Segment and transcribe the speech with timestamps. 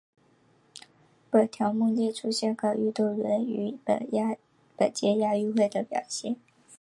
[1.29, 4.09] 本条目列出香港运动员于本
[4.91, 6.37] 届亚运会的表现。